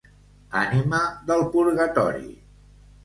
Ànima 0.61 1.01
del 1.27 1.45
purgatori! 1.53 2.27